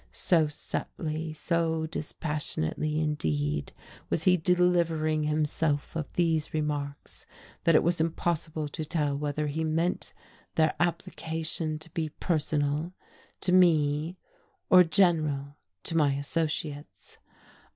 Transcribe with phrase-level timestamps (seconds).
[0.11, 3.71] So subtly, so dispassionately indeed
[4.09, 7.27] was he delivering himself of these remarks
[7.65, 10.15] that it was impossible to tell whether he meant
[10.55, 12.93] their application to be personal,
[13.41, 14.17] to me,
[14.71, 17.19] or general, to my associates.